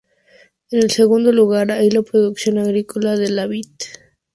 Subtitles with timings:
[0.71, 3.67] En el segundo lugar hay la producción agrícola de la vid.